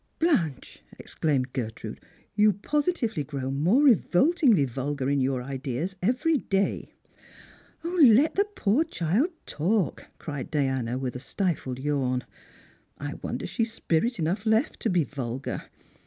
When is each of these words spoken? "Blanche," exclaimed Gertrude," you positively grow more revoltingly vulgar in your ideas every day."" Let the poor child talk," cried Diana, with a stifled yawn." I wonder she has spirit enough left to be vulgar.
"Blanche," 0.17 0.81
exclaimed 0.97 1.53
Gertrude," 1.53 2.01
you 2.35 2.53
positively 2.53 3.23
grow 3.23 3.51
more 3.51 3.83
revoltingly 3.83 4.65
vulgar 4.65 5.11
in 5.11 5.21
your 5.21 5.43
ideas 5.43 5.95
every 6.01 6.39
day."" 6.39 6.91
Let 7.83 8.33
the 8.33 8.47
poor 8.55 8.83
child 8.83 9.29
talk," 9.45 10.07
cried 10.17 10.49
Diana, 10.49 10.97
with 10.97 11.15
a 11.15 11.19
stifled 11.19 11.77
yawn." 11.77 12.25
I 12.97 13.13
wonder 13.21 13.45
she 13.45 13.61
has 13.61 13.73
spirit 13.73 14.17
enough 14.17 14.43
left 14.43 14.79
to 14.79 14.89
be 14.89 15.03
vulgar. 15.03 15.65